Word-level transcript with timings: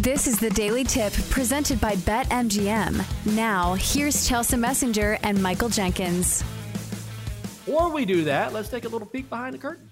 This 0.00 0.26
is 0.26 0.38
the 0.38 0.48
Daily 0.48 0.82
Tip 0.82 1.12
presented 1.28 1.78
by 1.78 1.94
BetMGM. 1.94 3.04
Now, 3.36 3.74
here's 3.74 4.26
Chelsa 4.26 4.58
Messinger 4.58 5.18
and 5.22 5.42
Michael 5.42 5.68
Jenkins. 5.68 6.42
Before 7.66 7.92
we 7.92 8.06
do 8.06 8.24
that, 8.24 8.54
let's 8.54 8.70
take 8.70 8.86
a 8.86 8.88
little 8.88 9.06
peek 9.06 9.28
behind 9.28 9.52
the 9.52 9.58
curtain. 9.58 9.90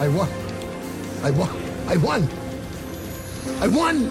I 0.00 0.08
won. 0.08 0.30
I 1.22 1.30
won. 1.30 1.50
I 1.86 1.96
won. 1.98 2.28
I 3.60 3.68
won. 3.68 4.04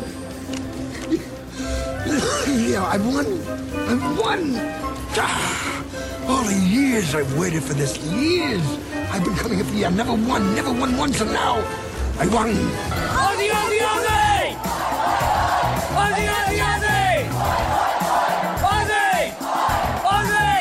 yeah, 2.69 2.83
I 2.83 2.97
won. 2.99 3.25
I 3.73 3.95
won. 4.21 4.53
Ah, 5.19 5.83
all 6.27 6.43
the 6.43 6.67
years 6.69 7.15
I've 7.15 7.35
waited 7.35 7.63
for 7.63 7.73
this. 7.73 7.97
Years. 7.97 8.61
I've 9.09 9.23
been 9.23 9.35
coming 9.35 9.57
here 9.57 9.65
for 9.65 9.73
years. 9.73 9.91
I 9.91 9.95
never 9.95 10.13
won. 10.13 10.55
Never 10.55 10.71
won 10.71 10.97
once, 10.97 11.21
and 11.21 11.31
now 11.31 11.55
I 12.19 12.27
won. 12.27 12.49
Ozzy, 12.53 13.49
Ozzy, 13.49 13.79
Ozzy! 13.79 14.55
Ozzy, 16.01 16.25
Ozzy, 16.37 16.57
Ozzy! 16.71 17.29
Ozzy! 18.73 19.31
Ozzy! 20.13 20.59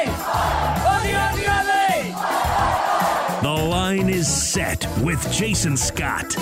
Ozzy, 0.93 1.13
Ozzy, 1.25 1.45
Ozzy! 1.57 3.43
The 3.43 3.53
line 3.69 4.09
is 4.09 4.29
set 4.29 4.87
with 5.03 5.21
Jason 5.33 5.77
Scott. 5.77 6.37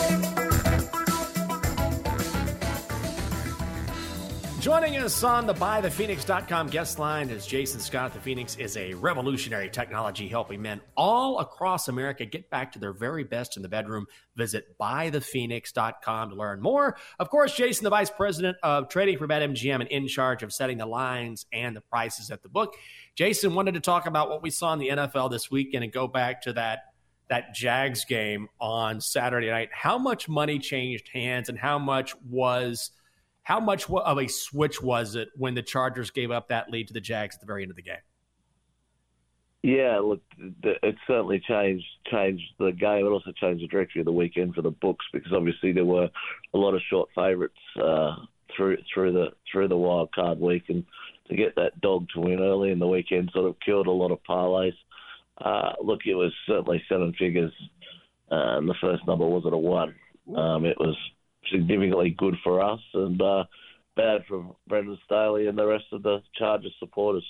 Joining 4.65 4.97
us 4.97 5.23
on 5.23 5.47
the 5.47 5.53
BuyThePhoenix.com 5.53 6.69
guest 6.69 6.99
line 6.99 7.29
is 7.29 7.47
Jason 7.47 7.81
Scott. 7.81 8.15
The 8.15 8.21
Phoenix 8.21 8.57
is 8.57 8.79
a 8.79 8.95
revolutionary 8.95 9.69
technology 9.69 10.27
helping 10.27 10.63
men 10.63 10.81
all 10.97 11.41
across 11.41 11.89
America 11.89 12.25
get 12.25 12.49
back 12.49 12.73
to 12.73 12.79
their 12.79 12.95
very 12.95 13.25
best 13.25 13.59
in 13.59 13.63
the 13.63 13.69
bedroom. 13.69 14.07
Visit 14.37 14.79
BuyThePhoenix.com 14.81 16.31
to 16.31 16.35
learn 16.35 16.63
more. 16.63 16.97
Of 17.19 17.29
course, 17.29 17.55
Jason, 17.55 17.85
the 17.85 17.91
Vice 17.91 18.09
President 18.09 18.57
of 18.63 18.89
Trading 18.89 19.19
for 19.19 19.29
BetMGM 19.29 19.81
and 19.81 19.89
in 19.91 20.09
charge 20.09 20.43
of 20.43 20.51
setting 20.51 20.79
the 20.79 20.87
lines 20.87 21.45
and 21.53 21.77
the 21.77 21.83
prices 21.83 22.31
at 22.31 22.43
the 22.43 22.49
book. 22.49 22.75
Jason 23.17 23.55
wanted 23.55 23.75
to 23.75 23.81
talk 23.81 24.07
about 24.07 24.31
what 24.31 24.43
we 24.43 24.49
saw 24.49 24.73
in 24.73 24.79
the 24.79 24.89
NFL 24.89 25.31
this 25.31 25.51
weekend 25.51 25.85
and 25.85 25.93
go 25.93 26.09
back 26.09 26.41
to 26.41 26.55
that 26.55 26.85
that 27.29 27.55
Jags 27.55 28.07
game 28.07 28.49
on 28.59 29.03
Saturday 29.03 29.51
night. 29.51 29.69
How 29.75 29.99
much 29.99 30.27
money 30.27 30.59
changed 30.59 31.11
hands 31.13 31.51
and 31.51 31.59
how 31.59 31.79
much 31.79 32.15
was– 32.25 32.93
how 33.45 33.61
much 33.61 33.89
of 33.89 34.19
a 34.19 34.27
switch 34.27 34.83
was 34.83 35.15
it 35.15 35.29
when 35.37 35.55
the 35.55 35.63
Chargers 35.63 36.11
gave 36.11 36.31
up 36.31 36.49
that 36.49 36.71
lead 36.71 36.89
to 36.89 36.95
the 36.95 37.01
Jags 37.01 37.37
at 37.37 37.41
the 37.41 37.47
very 37.47 37.63
end 37.63 37.71
of 37.71 37.77
the 37.77 37.83
game? 37.83 37.97
Yeah, 39.63 39.99
look, 40.01 40.21
it 40.63 40.97
certainly 41.07 41.41
changed 41.47 41.87
changed 42.11 42.45
the 42.59 42.73
game. 42.73 43.07
It 43.07 43.11
also 43.11 43.33
changed 43.33 43.63
the 43.63 43.69
directory 43.69 44.03
of 44.03 44.05
the 44.05 44.13
weekend 44.13 44.55
for 44.55 44.61
the 44.61 44.71
books 44.71 45.07
because 45.13 45.33
obviously 45.33 45.73
there 45.73 45.87
were 45.87 46.11
a 46.53 46.59
lot 46.59 46.75
of 46.75 46.83
short 46.91 47.09
favourites 47.15 47.55
uh, 47.83 48.17
through 48.55 48.77
through 48.93 49.13
the 49.13 49.29
through 49.51 49.69
the 49.69 49.77
wild 49.77 50.13
card 50.15 50.39
week, 50.39 50.65
and 50.69 50.85
to 51.29 51.37
get 51.37 51.55
that 51.57 51.81
dog 51.81 52.07
to 52.15 52.21
win 52.21 52.41
early 52.41 52.73
in 52.73 52.79
the 52.79 52.87
weekend 52.87 53.31
sort 53.33 53.49
of 53.49 53.57
killed 53.65 53.87
a 53.87 53.91
lot 53.91 54.11
of 54.11 54.19
parlays. 54.29 54.77
Uh, 55.39 55.73
look, 55.83 56.01
it 56.05 56.15
was 56.15 56.33
certainly 56.47 56.83
seven 56.87 57.15
figures. 57.19 57.53
Uh, 58.31 58.59
and 58.59 58.69
the 58.69 58.75
first 58.81 59.07
number 59.07 59.27
wasn't 59.27 59.53
a 59.53 59.59
one. 59.59 59.95
Um, 60.37 60.65
it 60.65 60.79
was 60.79 60.97
significantly 61.51 62.11
good 62.11 62.37
for 62.43 62.63
us 62.63 62.81
and 62.95 63.21
uh, 63.21 63.45
bad 63.97 64.25
for 64.29 64.57
Brandon 64.67 64.99
Staley 65.05 65.47
and 65.47 65.59
the 65.59 65.67
rest 65.67 65.85
of 65.93 66.03
the 66.03 66.23
Chargers 66.35 66.75
supporters. 66.79 67.25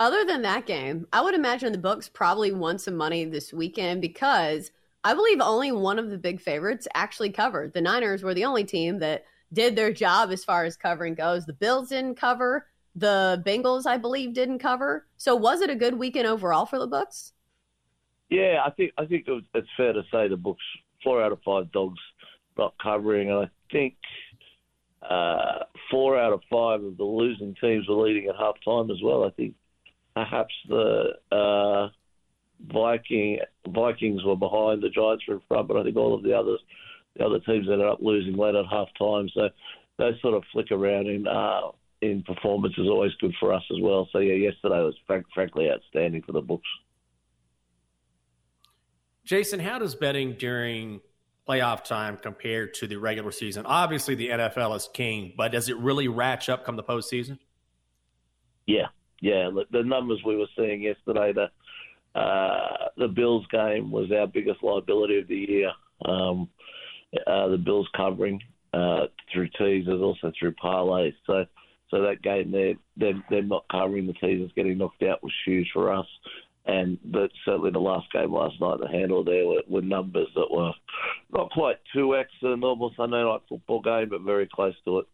Other 0.00 0.24
than 0.24 0.42
that 0.42 0.66
game, 0.66 1.06
I 1.12 1.22
would 1.22 1.34
imagine 1.34 1.72
the 1.72 1.78
books 1.78 2.08
probably 2.08 2.50
won 2.50 2.78
some 2.78 2.96
money 2.96 3.24
this 3.24 3.52
weekend 3.52 4.00
because 4.00 4.72
I 5.04 5.14
believe 5.14 5.40
only 5.40 5.70
one 5.70 5.98
of 5.98 6.10
the 6.10 6.18
big 6.18 6.40
favorites 6.40 6.88
actually 6.94 7.30
covered. 7.30 7.74
The 7.74 7.80
Niners 7.80 8.22
were 8.22 8.34
the 8.34 8.44
only 8.44 8.64
team 8.64 8.98
that 8.98 9.24
did 9.52 9.76
their 9.76 9.92
job 9.92 10.30
as 10.30 10.44
far 10.44 10.64
as 10.64 10.76
covering 10.76 11.14
goes. 11.14 11.46
The 11.46 11.52
Bills 11.52 11.90
didn't 11.90 12.16
cover. 12.16 12.66
The 12.96 13.42
Bengals, 13.46 13.86
I 13.86 13.98
believe, 13.98 14.34
didn't 14.34 14.58
cover. 14.58 15.06
So 15.16 15.36
was 15.36 15.60
it 15.60 15.70
a 15.70 15.76
good 15.76 15.94
weekend 15.94 16.26
overall 16.26 16.66
for 16.66 16.78
the 16.78 16.86
books? 16.86 17.32
Yeah, 18.30 18.62
I 18.64 18.70
think 18.70 18.92
I 18.98 19.04
think 19.04 19.26
it's 19.28 19.68
fair 19.76 19.92
to 19.92 20.02
say 20.10 20.28
the 20.28 20.36
books 20.36 20.62
four 21.04 21.22
out 21.22 21.32
of 21.32 21.38
five 21.44 21.70
dogs 21.72 22.00
not 22.58 22.74
covering, 22.82 23.30
and 23.30 23.46
I 23.46 23.50
think 23.70 23.94
uh, 25.08 25.64
four 25.90 26.18
out 26.18 26.32
of 26.32 26.40
five 26.50 26.82
of 26.82 26.96
the 26.96 27.04
losing 27.04 27.54
teams 27.60 27.88
were 27.88 28.06
leading 28.06 28.28
at 28.28 28.36
half 28.36 28.54
time 28.64 28.90
as 28.90 28.98
well. 29.02 29.24
I 29.24 29.30
think 29.30 29.54
perhaps 30.14 30.54
the 30.68 31.10
uh, 31.30 31.88
Viking 32.72 33.38
Vikings 33.68 34.24
were 34.24 34.36
behind, 34.36 34.82
the 34.82 34.88
Giants 34.88 35.24
were 35.28 35.34
in 35.34 35.40
front, 35.48 35.68
but 35.68 35.76
I 35.76 35.84
think 35.84 35.96
all 35.96 36.14
of 36.14 36.22
the 36.22 36.32
others, 36.32 36.60
the 37.16 37.24
other 37.24 37.40
teams 37.40 37.68
ended 37.70 37.86
up 37.86 37.98
losing 38.00 38.36
late 38.36 38.54
at 38.54 38.64
half 38.70 38.88
time. 38.98 39.28
So 39.34 39.48
those 39.98 40.20
sort 40.22 40.34
of 40.34 40.42
flick 40.52 40.70
around 40.70 41.06
in 41.08 41.26
uh, 41.26 41.72
in 42.00 42.22
performance 42.22 42.74
is 42.76 42.86
always 42.86 43.12
good 43.20 43.34
for 43.40 43.52
us 43.52 43.62
as 43.70 43.78
well. 43.80 44.08
So 44.12 44.18
yeah, 44.18 44.34
yesterday 44.34 44.82
was 44.82 44.94
frank, 45.06 45.26
frankly 45.34 45.70
outstanding 45.70 46.22
for 46.22 46.32
the 46.32 46.40
books. 46.40 46.68
Jason, 49.24 49.60
how 49.60 49.78
does 49.78 49.94
betting 49.94 50.34
during 50.34 51.00
playoff 51.48 51.84
time 51.84 52.16
compare 52.16 52.66
to 52.66 52.86
the 52.86 52.96
regular 52.96 53.32
season? 53.32 53.66
Obviously, 53.66 54.14
the 54.14 54.28
NFL 54.28 54.76
is 54.76 54.88
king, 54.92 55.32
but 55.36 55.52
does 55.52 55.68
it 55.68 55.76
really 55.78 56.08
ratchet 56.08 56.54
up 56.54 56.64
come 56.64 56.76
the 56.76 56.84
postseason? 56.84 57.38
Yeah, 58.66 58.88
yeah. 59.20 59.50
The 59.70 59.82
numbers 59.82 60.22
we 60.24 60.36
were 60.36 60.46
seeing 60.56 60.82
yesterday, 60.82 61.32
the 61.32 61.50
uh, 62.18 62.88
the 62.96 63.08
Bills 63.08 63.44
game 63.50 63.90
was 63.90 64.10
our 64.12 64.26
biggest 64.26 64.62
liability 64.62 65.18
of 65.18 65.28
the 65.28 65.36
year. 65.36 65.72
Um, 66.04 66.48
uh, 67.26 67.48
the 67.48 67.58
Bills 67.58 67.88
covering 67.96 68.40
uh, 68.72 69.06
through 69.32 69.48
teasers, 69.58 70.00
also 70.00 70.32
through 70.38 70.52
parlays. 70.52 71.14
So, 71.26 71.44
so 71.90 72.02
that 72.02 72.22
game, 72.22 72.50
they're, 72.50 72.74
they're, 72.96 73.22
they're 73.30 73.42
not 73.42 73.64
covering 73.70 74.06
the 74.06 74.12
teasers, 74.14 74.52
getting 74.54 74.78
knocked 74.78 75.02
out 75.02 75.22
was 75.22 75.32
huge 75.44 75.70
for 75.72 75.92
us. 75.92 76.06
And 76.66 76.98
but 77.04 77.30
certainly 77.44 77.70
the 77.70 77.78
last 77.78 78.10
game 78.12 78.32
last 78.32 78.58
night, 78.60 78.78
the 78.80 78.88
handle 78.88 79.22
there 79.22 79.46
were, 79.46 79.62
were 79.68 79.82
numbers 79.82 80.28
that 80.34 80.50
were 80.50 80.72
not 81.30 81.50
quite 81.50 81.76
two 81.92 82.16
x 82.16 82.30
a 82.42 82.56
normal 82.56 82.92
Sunday 82.96 83.22
night 83.22 83.40
football 83.48 83.82
game, 83.82 84.08
but 84.08 84.22
very 84.22 84.48
close 84.52 84.74
to 84.86 85.00
it. 85.00 85.06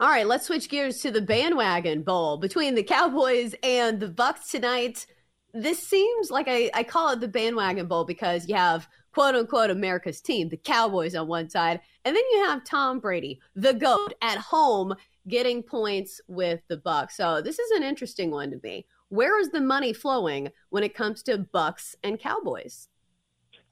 All 0.00 0.08
right, 0.08 0.26
let's 0.26 0.46
switch 0.46 0.68
gears 0.68 0.98
to 1.02 1.10
the 1.10 1.20
bandwagon 1.20 2.02
bowl 2.02 2.38
between 2.38 2.74
the 2.74 2.82
Cowboys 2.82 3.54
and 3.62 4.00
the 4.00 4.08
Bucs 4.08 4.50
tonight. 4.50 5.06
This 5.54 5.78
seems 5.78 6.30
like 6.30 6.46
I, 6.48 6.70
I 6.72 6.82
call 6.82 7.10
it 7.12 7.20
the 7.20 7.28
bandwagon 7.28 7.86
bowl 7.86 8.04
because 8.04 8.48
you 8.48 8.54
have 8.54 8.88
quote 9.12 9.34
unquote 9.34 9.70
America's 9.70 10.20
team, 10.20 10.48
the 10.48 10.56
Cowboys 10.56 11.14
on 11.14 11.28
one 11.28 11.50
side, 11.50 11.80
and 12.04 12.16
then 12.16 12.24
you 12.32 12.44
have 12.46 12.64
Tom 12.64 12.98
Brady, 12.98 13.40
the 13.54 13.74
GOAT, 13.74 14.14
at 14.22 14.38
home 14.38 14.94
getting 15.28 15.62
points 15.62 16.20
with 16.26 16.60
the 16.68 16.78
Bucs. 16.78 17.12
So 17.12 17.40
this 17.40 17.58
is 17.58 17.70
an 17.72 17.82
interesting 17.82 18.30
one 18.30 18.50
to 18.50 18.60
me. 18.62 18.86
Where 19.12 19.38
is 19.38 19.50
the 19.50 19.60
money 19.60 19.92
flowing 19.92 20.52
when 20.70 20.82
it 20.82 20.94
comes 20.94 21.22
to 21.24 21.36
Bucs 21.36 21.94
and 22.02 22.18
Cowboys? 22.18 22.88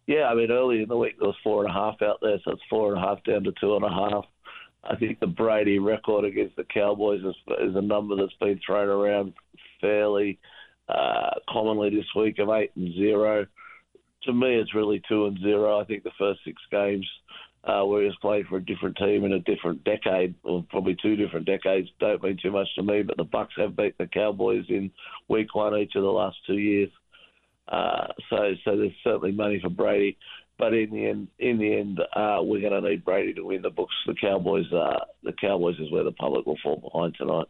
Yeah, 0.06 0.24
I 0.24 0.34
mean, 0.34 0.50
early 0.50 0.82
in 0.82 0.88
the 0.90 0.98
week 0.98 1.14
there 1.18 1.28
was 1.28 1.36
four 1.42 1.64
and 1.64 1.70
a 1.70 1.72
half 1.72 2.02
out 2.02 2.18
there, 2.20 2.36
so 2.44 2.50
it's 2.50 2.62
four 2.68 2.92
and 2.92 3.02
a 3.02 3.06
half 3.06 3.24
down 3.24 3.44
to 3.44 3.52
two 3.58 3.74
and 3.74 3.82
a 3.82 3.88
half. 3.88 4.26
I 4.84 4.96
think 4.96 5.18
the 5.18 5.26
Brady 5.26 5.78
record 5.78 6.26
against 6.26 6.56
the 6.56 6.64
Cowboys 6.64 7.22
is, 7.24 7.34
is 7.58 7.74
a 7.74 7.80
number 7.80 8.16
that's 8.16 8.34
been 8.38 8.60
thrown 8.66 8.88
around 8.88 9.32
fairly 9.80 10.38
uh, 10.90 11.30
commonly 11.48 11.88
this 11.88 12.14
week 12.14 12.38
of 12.38 12.50
eight 12.50 12.72
and 12.76 12.92
zero. 12.92 13.46
To 14.24 14.34
me, 14.34 14.56
it's 14.56 14.74
really 14.74 15.00
two 15.08 15.24
and 15.24 15.38
zero. 15.38 15.80
I 15.80 15.84
think 15.84 16.02
the 16.02 16.10
first 16.18 16.40
six 16.44 16.60
games 16.70 17.08
uh, 17.64 17.84
where 17.84 18.00
he 18.00 18.06
was 18.06 18.16
playing 18.22 18.44
for 18.48 18.56
a 18.56 18.64
different 18.64 18.96
team 18.96 19.24
in 19.24 19.32
a 19.32 19.40
different 19.40 19.84
decade, 19.84 20.34
or 20.44 20.64
probably 20.70 20.96
two 21.00 21.16
different 21.16 21.46
decades. 21.46 21.88
Don't 21.98 22.22
mean 22.22 22.38
too 22.42 22.50
much 22.50 22.68
to 22.76 22.82
me, 22.82 23.02
but 23.02 23.16
the 23.16 23.24
Bucs 23.24 23.58
have 23.58 23.76
beat 23.76 23.96
the 23.98 24.06
Cowboys 24.06 24.64
in 24.68 24.90
Week 25.28 25.54
One 25.54 25.76
each 25.76 25.94
of 25.94 26.02
the 26.02 26.08
last 26.08 26.36
two 26.46 26.58
years. 26.58 26.90
Uh, 27.68 28.08
so, 28.30 28.54
so 28.64 28.76
there's 28.76 28.92
certainly 29.04 29.32
money 29.32 29.60
for 29.62 29.68
Brady, 29.68 30.16
but 30.58 30.74
in 30.74 30.90
the 30.90 31.06
end, 31.06 31.28
in 31.38 31.58
the 31.58 31.74
end, 31.74 32.00
uh, 32.00 32.40
we're 32.42 32.60
going 32.60 32.82
to 32.82 32.88
need 32.88 33.04
Brady 33.04 33.34
to 33.34 33.42
win 33.42 33.62
the 33.62 33.70
books. 33.70 33.94
The 34.06 34.14
Cowboys, 34.14 34.70
uh, 34.72 35.04
the 35.22 35.32
Cowboys 35.32 35.78
is 35.78 35.90
where 35.92 36.04
the 36.04 36.12
public 36.12 36.46
will 36.46 36.58
fall 36.62 36.76
behind 36.76 37.14
tonight. 37.16 37.46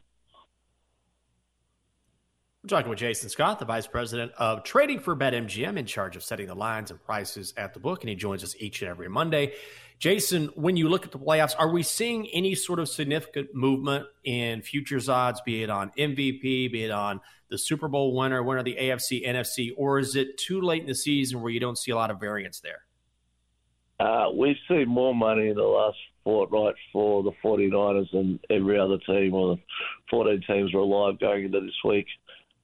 We're 2.63 2.69
talking 2.69 2.91
with 2.91 2.99
Jason 2.99 3.31
Scott, 3.31 3.59
the 3.59 3.65
Vice 3.65 3.87
President 3.87 4.33
of 4.37 4.65
Trading 4.65 5.01
for 5.01 5.17
BetMGM, 5.17 5.79
in 5.79 5.87
charge 5.87 6.15
of 6.15 6.23
setting 6.23 6.47
the 6.47 6.55
lines 6.55 6.91
and 6.91 7.03
prices 7.03 7.55
at 7.57 7.73
the 7.73 7.81
book, 7.81 8.03
and 8.03 8.11
he 8.11 8.15
joins 8.15 8.45
us 8.45 8.55
each 8.59 8.83
and 8.83 8.91
every 8.91 9.09
Monday. 9.09 9.55
Jason, 9.99 10.49
when 10.57 10.77
you 10.77 10.91
look 10.91 11.07
at 11.07 11.11
the 11.11 11.19
playoffs, 11.19 11.55
are 11.59 11.71
we 11.71 11.83
seeing 11.83 12.29
any 12.35 12.55
sort 12.55 12.79
of 12.79 12.87
significant 12.91 13.55
movement 13.55 14.09
in 14.25 14.61
futures 14.61 15.09
odds, 15.09 15.41
be 15.41 15.63
it 15.63 15.71
on 15.71 15.91
MVP, 15.97 16.71
be 16.71 16.85
it 16.85 16.91
on 16.91 17.23
the 17.49 17.57
Super 17.57 17.89
Bowl 17.89 18.15
winner, 18.15 18.43
winner 18.43 18.59
of 18.59 18.67
the 18.67 18.77
AFC, 18.79 19.27
NFC, 19.27 19.71
or 19.79 19.99
is 19.99 20.15
it 20.15 20.37
too 20.37 20.61
late 20.61 20.83
in 20.83 20.87
the 20.89 20.95
season 20.95 21.41
where 21.41 21.51
you 21.51 21.61
don't 21.61 21.79
see 21.79 21.93
a 21.93 21.97
lot 21.97 22.11
of 22.11 22.21
variance 22.21 22.61
there? 22.61 22.83
Uh, 23.99 24.31
we've 24.37 24.57
seen 24.69 24.87
more 24.87 25.15
money 25.15 25.49
in 25.49 25.57
the 25.57 25.63
last 25.63 25.97
fortnight 26.25 26.75
for 26.93 27.23
the 27.23 27.33
49ers 27.43 28.11
than 28.13 28.39
every 28.51 28.79
other 28.79 28.99
team, 28.99 29.33
or 29.33 29.57
the 29.57 29.63
14 30.11 30.43
teams 30.47 30.75
were 30.75 30.81
alive 30.81 31.19
going 31.19 31.47
into 31.47 31.61
this 31.61 31.73
week 31.87 32.07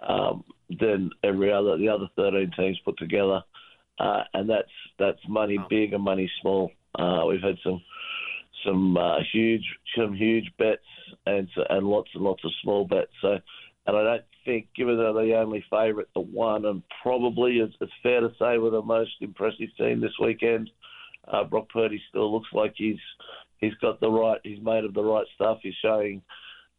um, 0.01 0.45
than 0.81 1.11
every 1.23 1.53
other 1.53 1.77
the 1.79 1.89
other 1.89 2.09
13 2.17 2.51
teams 2.57 2.79
put 2.85 2.99
together, 2.99 3.43
uh, 3.99 4.23
and 4.35 4.49
that's 4.49 4.71
that's 4.99 5.21
money 5.29 5.59
big 5.71 5.93
and 5.93 6.03
money 6.03 6.31
small. 6.41 6.71
Uh, 6.99 7.23
we've 7.27 7.43
had 7.43 7.57
some 7.63 7.81
some 8.65 8.97
uh, 8.97 9.19
huge 9.33 9.65
some 9.97 10.15
huge 10.15 10.51
bets 10.59 10.83
and 11.27 11.49
and 11.71 11.87
lots 11.87 12.11
and 12.15 12.25
lots 12.25 12.45
of 12.45 12.51
small 12.63 12.87
bets. 12.87 13.13
So, 13.21 13.39
and 13.87 13.97
I 13.97 14.03
don't 14.03 14.25
think, 14.45 14.69
given 14.77 14.97
they're 14.97 15.13
the 15.13 15.37
only 15.37 15.65
favourite, 15.71 16.09
the 16.15 16.21
one, 16.21 16.65
and 16.65 16.83
probably 17.03 17.59
it's, 17.59 17.75
it's 17.81 17.93
fair 18.03 18.21
to 18.21 18.31
say 18.39 18.59
we're 18.59 18.71
the 18.71 18.83
most 18.83 19.13
impressive 19.21 19.69
team 19.79 20.01
this 20.01 20.19
weekend. 20.21 20.71
Uh, 21.29 21.45
Brock 21.45 21.69
Purdy 21.73 22.01
still 22.09 22.33
looks 22.33 22.49
like 22.53 22.75
he's 22.77 22.99
he's 23.59 23.75
got 23.81 24.01
the 24.01 24.11
right, 24.11 24.41
he's 24.45 24.63
made 24.63 24.85
of 24.85 24.95
the 24.95 25.03
right 25.03 25.27
stuff. 25.35 25.59
He's 25.63 25.75
showing 25.83 26.23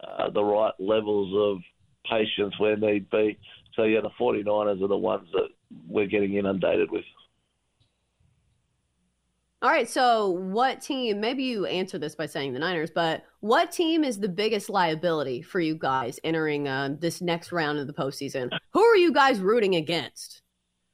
uh, 0.01 0.29
the 0.29 0.43
right 0.43 0.73
levels 0.79 1.33
of 1.35 1.61
patience 2.09 2.53
where 2.59 2.75
need 2.77 3.09
be. 3.09 3.37
So, 3.75 3.83
yeah, 3.83 4.01
the 4.01 4.09
49ers 4.19 4.83
are 4.83 4.87
the 4.87 4.97
ones 4.97 5.27
that 5.33 5.49
we're 5.87 6.07
getting 6.07 6.35
inundated 6.35 6.91
with. 6.91 7.03
All 9.63 9.71
right, 9.71 9.89
so 9.89 10.29
what 10.29 10.81
team, 10.81 11.19
maybe 11.19 11.43
you 11.43 11.65
answer 11.65 11.97
this 11.97 12.13
by 12.13 12.27
saying 12.27 12.53
the 12.53 12.59
Niners, 12.59 12.91
but 12.93 13.23
what 13.39 13.71
team 13.71 14.03
is 14.03 14.19
the 14.19 14.29
biggest 14.29 14.69
liability 14.69 15.41
for 15.41 15.59
you 15.59 15.73
guys 15.73 16.19
entering 16.23 16.67
um, 16.67 16.99
this 16.99 17.21
next 17.21 17.51
round 17.51 17.79
of 17.79 17.87
the 17.87 17.93
postseason? 17.93 18.51
Who 18.73 18.81
are 18.81 18.95
you 18.95 19.11
guys 19.11 19.39
rooting 19.39 19.73
against? 19.75 20.43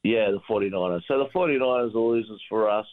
Yeah, 0.04 0.32
the 0.32 0.40
49ers. 0.50 1.02
So 1.10 1.18
the 1.18 1.30
49ers 1.38 1.94
are 1.94 2.00
losers 2.00 2.42
for 2.50 2.70
us. 2.70 2.86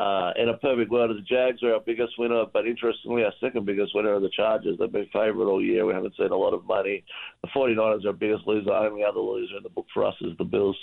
Uh, 0.00 0.32
in 0.36 0.48
a 0.48 0.56
perfect 0.56 0.90
world, 0.90 1.14
the 1.14 1.20
Jags 1.20 1.62
are 1.62 1.74
our 1.74 1.80
biggest 1.80 2.18
winner, 2.18 2.46
but 2.50 2.66
interestingly, 2.66 3.22
our 3.22 3.34
second 3.38 3.66
biggest 3.66 3.94
winner 3.94 4.14
are 4.14 4.20
the 4.20 4.30
Chargers. 4.30 4.78
They've 4.78 4.90
been 4.90 5.04
favourite 5.12 5.46
all 5.46 5.62
year. 5.62 5.84
We 5.84 5.92
haven't 5.92 6.16
seen 6.16 6.30
a 6.30 6.36
lot 6.36 6.54
of 6.54 6.64
money. 6.64 7.04
The 7.42 7.48
49ers 7.48 8.06
are 8.06 8.08
our 8.08 8.12
biggest 8.14 8.46
loser. 8.46 8.72
Only 8.72 9.04
other 9.04 9.20
loser 9.20 9.58
in 9.58 9.62
the 9.62 9.68
book 9.68 9.84
for 9.92 10.06
us 10.06 10.14
is 10.22 10.32
the 10.38 10.44
Bills. 10.44 10.76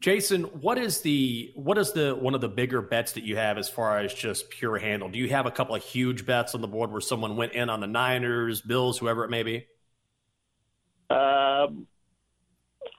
Jason, 0.00 0.44
what 0.44 0.78
is 0.78 1.02
the 1.02 1.52
what 1.54 1.76
is 1.76 1.92
the 1.92 2.14
one 2.14 2.34
of 2.34 2.40
the 2.40 2.48
bigger 2.48 2.80
bets 2.80 3.12
that 3.12 3.24
you 3.24 3.36
have 3.36 3.58
as 3.58 3.68
far 3.68 3.98
as 3.98 4.14
just 4.14 4.48
pure 4.48 4.78
handle? 4.78 5.10
Do 5.10 5.18
you 5.18 5.28
have 5.28 5.44
a 5.44 5.50
couple 5.50 5.74
of 5.74 5.84
huge 5.84 6.24
bets 6.24 6.54
on 6.54 6.62
the 6.62 6.68
board 6.68 6.90
where 6.90 7.02
someone 7.02 7.36
went 7.36 7.52
in 7.52 7.68
on 7.68 7.80
the 7.80 7.86
Niners, 7.86 8.62
Bills, 8.62 8.96
whoever 8.96 9.22
it 9.24 9.28
may 9.28 9.42
be? 9.42 9.66
Um, 11.10 11.86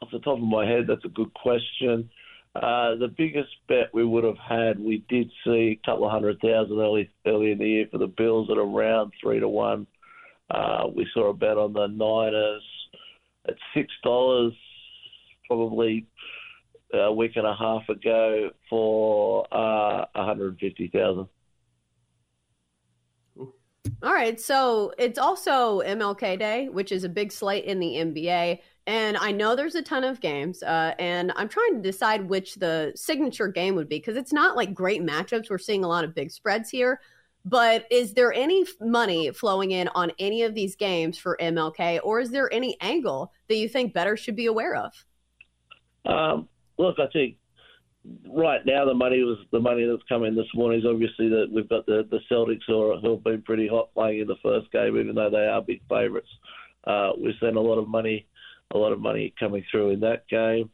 off 0.01 0.12
the 0.12 0.19
top 0.19 0.38
of 0.38 0.44
my 0.44 0.68
head, 0.68 0.86
that's 0.88 1.06
a 1.06 1.10
good 1.10 1.33
question. 1.33 2.12
Uh, 2.56 2.96
the 2.96 3.13
biggest 3.16 3.50
bet 3.68 3.94
we 3.94 4.04
would 4.04 4.24
have 4.24 4.38
had, 4.38 4.80
we 4.80 5.06
did 5.07 5.30
see 5.46 5.80
a 5.80 5.86
couple 5.86 6.06
of 6.06 6.12
hundred 6.12 6.40
thousand 6.42 6.80
early 6.80 7.10
early 7.28 7.51
in 7.51 7.60
the 7.60 7.68
year 7.68 7.86
for 7.92 8.00
the 8.00 8.07
Bills 8.07 8.50
at 8.50 8.57
around 8.57 9.13
three 9.22 9.40
to 9.40 9.48
one. 9.48 9.86
Uh, 10.50 10.88
we 10.94 11.07
saw 11.13 11.30
a 11.30 11.34
bet 11.34 11.57
on 11.57 11.74
the 11.74 11.88
Niners 11.88 12.63
at 13.48 13.56
six 13.75 13.94
dollars, 14.04 14.54
probably 15.48 16.07
a 16.92 17.13
week 17.13 17.34
and 17.36 17.46
a 17.46 17.56
half 17.56 17.88
ago 17.88 18.50
for 18.68 19.45
uh, 19.54 20.06
one 20.13 20.25
hundred 20.25 20.57
fifty 20.60 20.88
thousand. 20.88 21.28
All 24.02 24.13
right, 24.13 24.40
so 24.40 24.94
it's 24.98 25.19
also 25.19 25.81
MLK 25.81 26.40
Day, 26.40 26.69
which 26.69 26.92
is 26.92 27.04
a 27.04 27.10
big 27.10 27.31
slate 27.31 27.66
in 27.66 27.80
the 27.80 27.88
NBA. 27.88 28.60
And 28.88 29.18
I 29.18 29.31
know 29.31 29.56
there's 29.56 29.76
a 29.76 29.81
ton 29.81 30.04
of 30.04 30.20
games, 30.20 30.64
uh, 30.64 30.96
and 30.98 31.31
I'm 31.36 31.48
trying 31.48 31.76
to 31.76 31.81
decide 31.81 32.28
which 32.28 32.56
the 32.56 32.92
signature 32.96 33.48
game 33.48 33.76
would 33.76 33.88
be 33.88 33.98
because 33.98 34.18
it's 34.18 34.34
not 34.34 34.56
like 34.56 34.74
great 34.74 35.04
matchups. 35.04 35.50
We're 35.50 35.60
seeing 35.60 35.84
a 35.84 35.88
lot 35.88 36.04
of 36.04 36.16
big 36.16 36.31
spreads 36.31 36.70
here. 36.70 37.00
But 37.46 37.86
is 37.90 38.14
there 38.14 38.34
any 38.34 38.66
money 38.81 39.31
flowing 39.31 39.72
in 39.72 39.88
on 39.96 40.12
any 40.20 40.44
of 40.44 40.56
these 40.56 40.76
games 40.76 41.18
for 41.18 41.38
MLK, 41.42 42.00
or 42.04 42.20
is 42.20 42.31
there 42.31 42.52
any 42.54 42.76
angle 42.81 43.31
that 43.48 43.56
you 43.56 43.70
think 43.70 43.94
better 43.94 44.18
should 44.18 44.36
be 44.36 44.48
aware 44.48 44.76
of? 44.76 45.06
Um, 46.06 46.50
look, 46.78 46.98
I 47.00 47.08
think 47.14 47.38
right 48.28 48.66
now 48.66 48.86
the 48.86 48.94
money 48.94 49.24
was 49.24 49.38
the 49.52 49.60
money 49.60 49.86
that's 49.86 50.04
come 50.10 50.24
in 50.24 50.36
this 50.36 50.48
morning 50.54 50.80
is 50.80 50.86
obviously 50.86 51.30
that 51.30 51.48
we've 51.52 51.70
got 51.70 51.86
the 51.86 52.08
the 52.10 52.20
Celtics 52.30 52.62
who, 52.68 52.81
are, 52.81 52.98
who 53.00 53.12
have 53.12 53.24
been 53.24 53.42
pretty 53.42 53.68
hot 53.68 53.94
playing 53.94 54.22
in 54.22 54.28
the 54.28 54.38
first 54.44 54.72
game, 54.72 54.98
even 54.98 55.16
though 55.16 55.30
they 55.30 55.46
are 55.46 55.62
big 55.62 55.81
favourites. 55.88 56.30
Uh, 56.86 57.12
we've 57.22 57.36
seen 57.40 57.56
a 57.56 57.62
lot 57.62 57.78
of 57.78 57.88
money 57.88 58.28
a 58.71 58.77
lot 58.77 58.94
of 58.94 59.00
money 59.00 59.33
coming 59.39 59.63
through 59.71 59.92
in 59.92 60.00
that 60.01 60.27
game. 60.27 60.69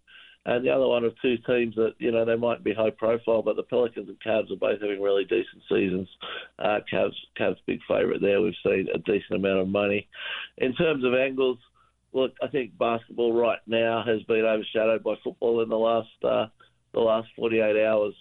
And 0.47 0.63
the 0.63 0.69
other 0.69 0.87
one 0.87 1.03
of 1.03 1.13
two 1.21 1.37
teams 1.37 1.73
that, 1.75 1.93
you 1.97 2.11
know, 2.11 2.23
they 2.23 2.35
might 2.35 2.63
be 2.63 2.73
high 2.73 2.91
profile, 2.91 3.41
but 3.41 3.55
the 3.55 3.63
Pelicans 3.63 4.09
and 4.09 4.19
Cavs 4.19 4.51
are 4.51 4.57
both 4.57 4.79
having 4.79 5.01
really 5.01 5.23
decent 5.23 5.63
seasons. 5.67 6.07
Uh, 6.59 6.79
Cavs, 6.91 7.15
Cavs 7.39 7.57
big 7.65 7.79
favourite 7.87 8.21
there. 8.21 8.41
We've 8.41 8.53
seen 8.63 8.87
a 8.93 8.99
decent 8.99 9.31
amount 9.39 9.59
of 9.59 9.67
money. 9.67 10.07
In 10.59 10.75
terms 10.75 11.03
of 11.03 11.15
angles, 11.15 11.57
look, 12.13 12.33
I 12.43 12.47
think 12.47 12.77
basketball 12.77 13.33
right 13.33 13.59
now 13.65 14.03
has 14.05 14.21
been 14.23 14.45
overshadowed 14.45 15.03
by 15.03 15.15
football 15.23 15.61
in 15.61 15.69
the 15.69 15.77
last 15.77 16.09
uh, 16.23 16.45
the 16.93 16.99
last 16.99 17.27
48 17.35 17.83
hours. 17.83 18.13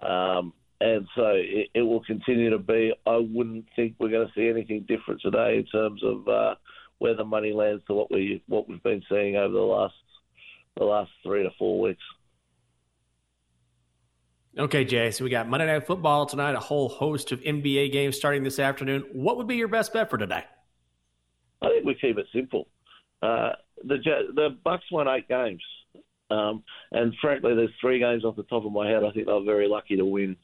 Um, 0.00 0.52
and 0.80 1.06
so 1.14 1.32
it, 1.34 1.68
it, 1.74 1.82
will 1.82 2.04
continue 2.04 2.50
to 2.50 2.58
be. 2.58 2.92
I 3.06 3.16
wouldn't 3.16 3.66
think 3.74 3.94
we're 3.98 4.10
going 4.10 4.26
to 4.26 4.32
see 4.34 4.48
anything 4.48 4.84
different 4.86 5.22
today 5.22 5.56
in 5.56 5.64
terms 5.66 6.02
of 6.04 6.28
uh, 6.28 6.54
where 6.98 7.14
the 7.14 7.24
money 7.24 7.52
lands 7.52 7.82
to 7.86 7.94
what 7.94 8.10
we 8.10 8.42
what 8.46 8.68
we've 8.68 8.82
been 8.82 9.02
seeing 9.08 9.36
over 9.36 9.52
the 9.52 9.60
last 9.60 9.94
the 10.76 10.84
last 10.84 11.10
three 11.22 11.42
to 11.42 11.50
four 11.58 11.80
weeks. 11.80 12.02
Okay, 14.58 14.84
Jay. 14.84 15.10
So 15.10 15.24
we 15.24 15.30
got 15.30 15.48
Monday 15.48 15.66
Night 15.66 15.86
Football 15.86 16.24
tonight, 16.24 16.54
a 16.54 16.60
whole 16.60 16.88
host 16.88 17.30
of 17.30 17.40
NBA 17.40 17.92
games 17.92 18.16
starting 18.16 18.42
this 18.42 18.58
afternoon. 18.58 19.04
What 19.12 19.36
would 19.36 19.46
be 19.46 19.56
your 19.56 19.68
best 19.68 19.92
bet 19.92 20.08
for 20.08 20.16
today? 20.16 20.44
I 21.60 21.68
think 21.68 21.84
we 21.84 21.94
keep 21.94 22.16
it 22.16 22.26
simple. 22.32 22.66
Uh, 23.22 23.52
the 23.84 23.98
the 24.34 24.56
Bucs 24.64 24.80
won 24.90 25.08
eight 25.08 25.28
games, 25.28 25.62
um, 26.30 26.62
and 26.90 27.14
frankly, 27.20 27.54
there's 27.54 27.70
three 27.80 27.98
games 27.98 28.24
off 28.24 28.36
the 28.36 28.44
top 28.44 28.64
of 28.64 28.72
my 28.72 28.88
head. 28.88 29.04
I 29.04 29.10
think 29.10 29.26
they're 29.26 29.44
very 29.44 29.68
lucky 29.68 29.96
to 29.96 30.04
win. 30.04 30.36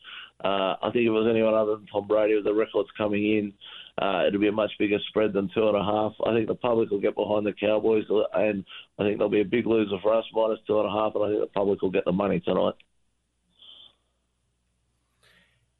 Uh, 0.44 0.74
I 0.82 0.90
think 0.92 1.02
if 1.02 1.06
it 1.06 1.10
was 1.10 1.28
anyone 1.30 1.54
other 1.54 1.76
than 1.76 1.86
Tom 1.86 2.08
Brady 2.08 2.34
with 2.34 2.44
the 2.44 2.54
records 2.54 2.88
coming 2.98 3.24
in, 3.24 3.52
uh, 4.00 4.24
it'll 4.26 4.40
be 4.40 4.48
a 4.48 4.52
much 4.52 4.72
bigger 4.78 4.98
spread 5.08 5.32
than 5.32 5.50
two 5.54 5.68
and 5.68 5.76
a 5.76 5.84
half. 5.84 6.12
I 6.26 6.34
think 6.34 6.48
the 6.48 6.54
public 6.54 6.90
will 6.90 7.00
get 7.00 7.14
behind 7.14 7.46
the 7.46 7.52
Cowboys, 7.52 8.04
and 8.34 8.64
I 8.98 9.02
think 9.02 9.18
they'll 9.18 9.28
be 9.28 9.42
a 9.42 9.44
big 9.44 9.66
loser 9.66 9.98
for 10.02 10.14
us, 10.14 10.24
minus 10.32 10.58
two 10.66 10.80
and 10.80 10.88
a 10.88 10.92
half, 10.92 11.14
and 11.14 11.24
I 11.24 11.28
think 11.28 11.40
the 11.40 11.46
public 11.46 11.82
will 11.82 11.90
get 11.90 12.04
the 12.04 12.12
money 12.12 12.40
tonight. 12.40 12.74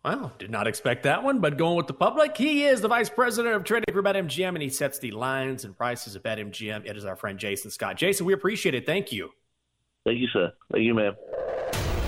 Well, 0.05 0.33
did 0.39 0.51
not 0.51 0.67
expect 0.67 1.05
that 1.05 1.23
one, 1.23 1.39
but 1.39 1.57
going 1.57 1.77
with 1.77 1.87
the 1.87 1.95
public, 1.95 2.37
he 2.37 2.65
is 2.65 2.81
the 2.81 2.89
vice 2.89 3.09
president 3.09 3.55
of 3.55 3.63
trading 3.63 3.93
for 3.93 4.03
BetMGM, 4.03 4.49
and 4.49 4.63
he 4.63 4.69
sets 4.69 4.99
the 4.99 5.13
lines 5.13 5.65
and 5.65 5.77
prices 5.77 6.17
of 6.17 6.25
BetMGM. 6.25 6.87
It 6.87 6.97
is 6.97 7.05
our 7.05 7.15
friend 7.15 7.39
Jason 7.39 7.71
Scott. 7.71 7.97
Jason, 7.97 8.27
we 8.27 8.33
appreciate 8.33 8.75
it. 8.75 8.85
Thank 8.85 9.13
you. 9.13 9.31
Thank 10.05 10.19
you, 10.19 10.27
sir. 10.33 10.53
Thank 10.73 10.85
you, 10.85 10.95
ma'am. 10.95 11.15